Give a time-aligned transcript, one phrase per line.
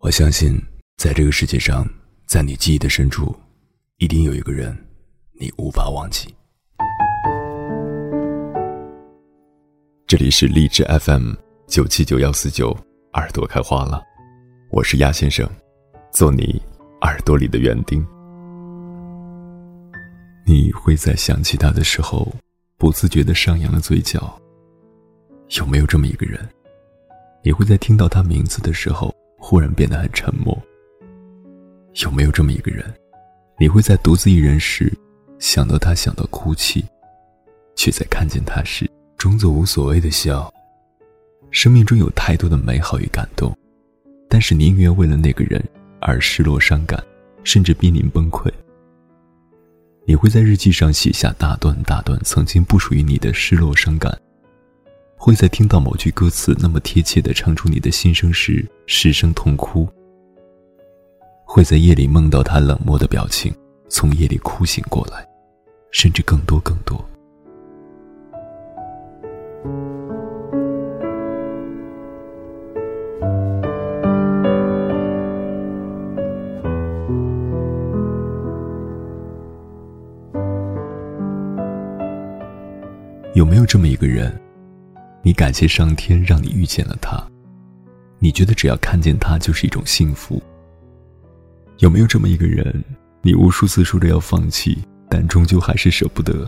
[0.00, 0.56] 我相信，
[0.96, 1.84] 在这个世界上，
[2.24, 3.34] 在你记忆的深处，
[3.96, 4.72] 一定有一个人，
[5.32, 6.32] 你无法忘记。
[10.06, 11.32] 这里是荔枝 FM
[11.66, 12.70] 九七九幺四九，
[13.14, 14.00] 耳朵开花了，
[14.70, 15.50] 我是鸭先生，
[16.12, 16.62] 做你
[17.00, 18.06] 耳朵里的园丁。
[20.46, 22.32] 你会在想起他的时候，
[22.76, 24.40] 不自觉的上扬了嘴角。
[25.58, 26.48] 有没有这么一个人？
[27.42, 29.12] 你会在听到他名字的时候？
[29.38, 30.60] 忽然变得很沉默。
[32.04, 32.84] 有没有这么一个人，
[33.58, 34.92] 你会在独自一人时
[35.38, 36.84] 想到他，想到哭泣，
[37.74, 40.52] 却在看见他时装作无所谓的笑？
[41.50, 43.56] 生命中有太多的美好与感动，
[44.28, 45.62] 但是宁愿为了那个人
[46.00, 47.02] 而失落、伤感，
[47.42, 48.52] 甚至濒临崩溃。
[50.06, 54.16] 你会在日记上写下大段大段曾经不属于你的失落、伤感。
[55.20, 59.86] 会在听到某句歌词那么贴切的唱出你的心声时失声痛哭，
[61.44, 63.52] 会在夜里梦到他冷漠的表情，
[63.88, 65.26] 从夜里哭醒过来，
[65.90, 67.04] 甚至更多更多。
[83.34, 84.07] 有没有这么一个？
[85.22, 87.22] 你感谢上天让你遇见了他，
[88.18, 90.42] 你觉得只要看见他就是一种幸福。
[91.78, 92.82] 有没有这么一个人，
[93.22, 96.46] 你无数次说着要放弃，但终究还是舍不得？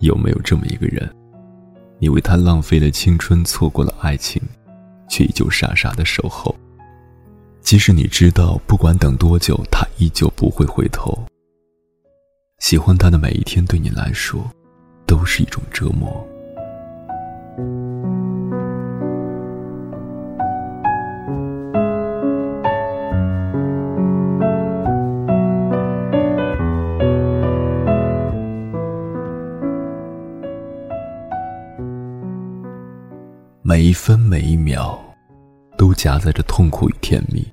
[0.00, 1.08] 有没有这么一个人，
[1.98, 4.40] 你为他浪费了青春，错过了爱情，
[5.08, 6.54] 却依旧傻傻的守候？
[7.60, 11.16] 即使你知道不管等多久，他依旧不会回头。
[12.58, 14.48] 喜欢他的每一天对你来说，
[15.06, 16.26] 都是一种折磨。
[33.76, 34.98] 每一分每一秒，
[35.76, 37.46] 都夹杂着痛苦与甜蜜。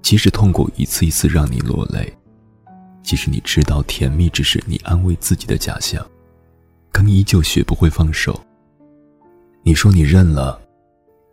[0.00, 2.10] 即使痛苦一次一次让你落泪，
[3.02, 6.02] 即使你知道甜蜜只是你安慰自己的假象，
[6.90, 8.40] 可你依旧学不会放手。
[9.62, 10.58] 你说你认了，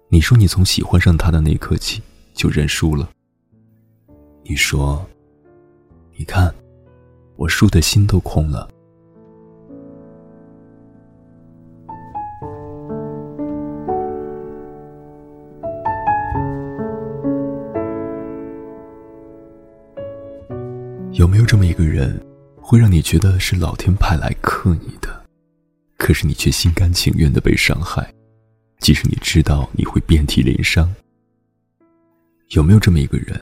[0.09, 2.01] 你说你从喜欢上他的那一刻起
[2.33, 3.09] 就认输了。
[4.43, 5.05] 你说，
[6.17, 6.53] 你看，
[7.37, 8.69] 我输的心都空了。
[21.31, 22.21] 有没有这么一个人，
[22.61, 25.25] 会让你觉得是老天派来克你的，
[25.97, 28.13] 可是你却心甘情愿的被伤害，
[28.79, 30.93] 即使你知道你会遍体鳞伤？
[32.49, 33.39] 有没有这么一个人，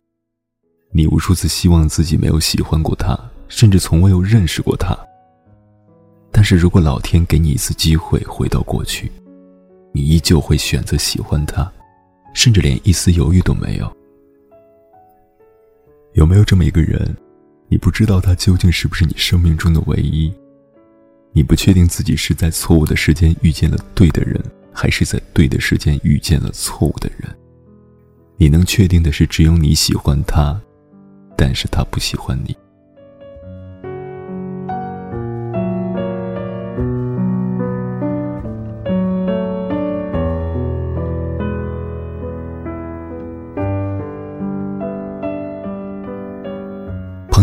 [0.92, 4.96] 你无数次希望自己没有喜欢过他，甚至从未有认识过他，
[6.32, 9.12] 但是如果老天给你一次机会回到过去，
[9.96, 11.68] 你依旧会选择喜欢他，
[12.36, 13.92] 甚至连一丝犹豫都没有？
[16.14, 17.18] 有没有这么一个人？
[17.70, 20.34] 你不知道他究竟是不是你生命中的唯一，
[21.32, 24.44] 你不确定自己是在错误的时间遇见了对的人，
[24.74, 27.30] 还是在对的时间遇见了错误的人。
[28.38, 30.60] 你能确定的是，只有你喜欢他，
[31.38, 32.58] 但是他不喜欢你。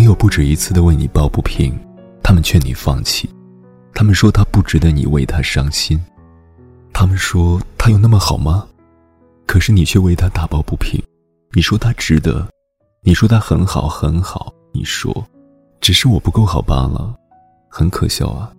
[0.06, 1.76] 有不止一次的为你抱不平，
[2.22, 3.28] 他们劝你放弃，
[3.92, 6.00] 他们说他不值得你为他伤心，
[6.92, 8.64] 他们说他有那么好吗？
[9.46, 11.02] 可是你却为他打抱不平，
[11.54, 12.46] 你说他值得，
[13.02, 15.26] 你说他很好很好，你说，
[15.80, 17.12] 只是我不够好罢了，
[17.68, 18.52] 很可笑啊。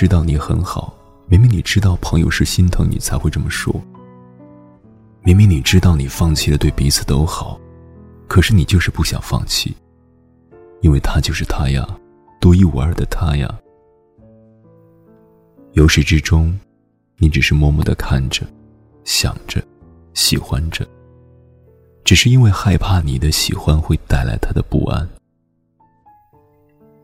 [0.00, 3.70] 知道你很好，明明你知道朋友是心疼你才会这么说。
[5.20, 7.60] 明明你知道你放弃了对彼此都好，
[8.26, 9.76] 可是你就是不想放弃，
[10.80, 11.86] 因为他就是他呀，
[12.40, 13.54] 独一无二的他呀。
[15.72, 16.58] 由始至终，
[17.18, 18.46] 你只是默默的看着，
[19.04, 19.62] 想着，
[20.14, 20.88] 喜欢着，
[22.04, 25.06] 只是因为害怕你的喜欢会带来他的不安。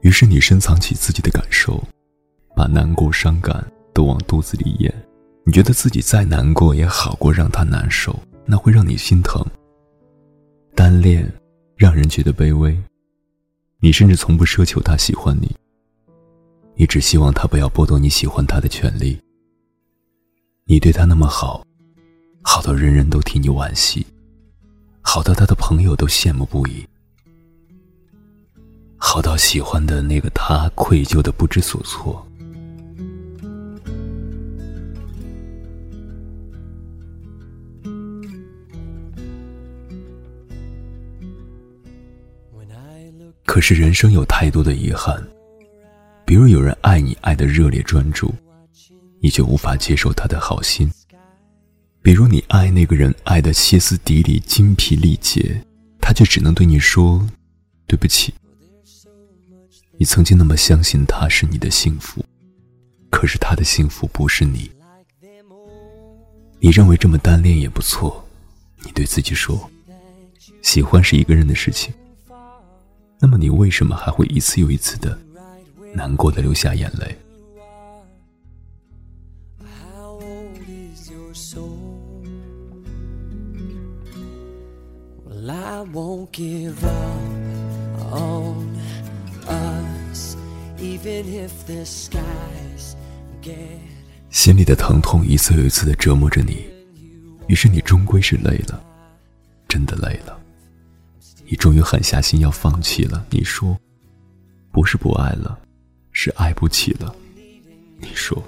[0.01, 1.79] 于是你深藏起自己的感受，
[2.57, 4.93] 把难过、伤感都往肚子里咽。
[5.45, 9.45] 你觉得自己再难过也好过让他难受，那会让你心疼。
[10.75, 11.31] 单恋
[11.77, 12.75] 让人觉得卑微，
[13.79, 15.55] 你甚至从不奢求他喜欢你，
[16.75, 19.21] 你只希望他不要剥夺你喜欢他的权利。
[20.65, 21.63] 你对他那么好，
[22.43, 24.05] 好到人人都替你惋惜，
[25.03, 26.85] 好到他的朋友都羡慕不已，
[28.97, 32.26] 好到喜欢的那个他愧疚的不知所措。
[43.57, 45.17] 可是人生有太多的遗憾，
[46.27, 48.31] 比如有人爱你爱的热烈专注，
[49.19, 50.87] 你就无法接受他的好心；
[52.03, 55.59] 比如你爱那个人爱的歇斯底里、精疲力竭，
[56.03, 57.27] 他却只能对你说
[57.87, 58.35] 对不起。
[59.97, 62.23] 你曾经那么相信他是你的幸福，
[63.09, 64.71] 可是他的幸福不是你。
[66.61, 68.23] 你认为这么单恋也不错，
[68.85, 69.59] 你对自己说，
[70.61, 71.91] 喜欢是一个人的事情。
[73.19, 75.19] 那么你为什么还会一次又一次的
[75.95, 77.17] 难过的流下眼泪？
[94.31, 96.67] 心里的疼痛一次又一次的折磨着你，
[97.49, 98.81] 于是你终归是累了，
[99.67, 100.39] 真的累了。
[101.49, 103.25] 你终于狠下心要放弃了。
[103.31, 103.79] 你说，
[104.73, 105.59] 不是不爱了，
[106.13, 107.15] 是爱不起了。
[107.99, 108.43] 你说，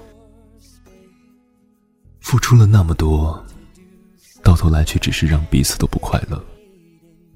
[2.19, 3.43] 付出了那么多，
[4.43, 6.43] 到头来却只是让彼此都不快乐。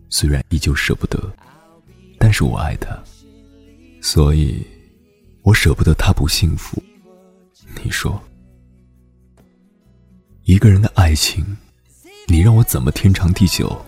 [0.10, 1.18] 虽然依旧舍不得，
[2.20, 2.96] 但是我爱他，
[4.02, 4.64] 所以
[5.42, 6.82] 我舍不得他不幸福。
[7.84, 8.22] 你说，
[10.44, 11.44] 一个人的爱情，
[12.28, 13.84] 你让我怎么天长地久？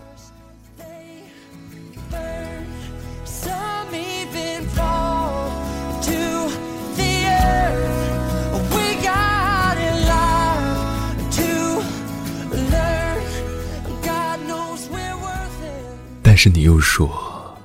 [16.46, 17.58] 是你又说，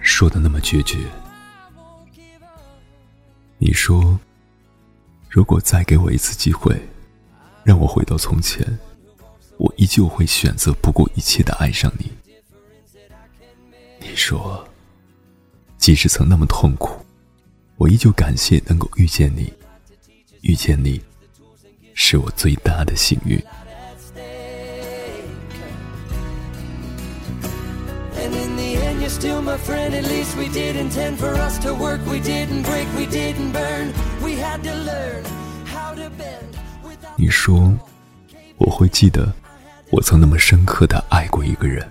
[0.00, 0.96] 说的那么决绝。
[3.58, 4.16] 你说，
[5.28, 6.80] 如果再给我一次机会，
[7.64, 8.64] 让我回到从前，
[9.56, 12.12] 我依旧会选择不顾一切的爱上你。
[13.98, 14.64] 你说，
[15.76, 17.04] 即使曾那么痛苦，
[17.74, 19.52] 我依旧感谢能够遇见你，
[20.42, 21.02] 遇见你，
[21.92, 23.36] 是我最大的幸运。
[29.18, 33.04] Still my friend at least we did intend for us to work we didn't break we
[33.04, 33.92] didn't burn
[34.22, 35.24] we had to learn
[35.66, 36.54] how to bend
[37.16, 37.76] 你说
[38.58, 39.32] 我会记得
[39.90, 41.90] 我曾那么深刻的爱过一个人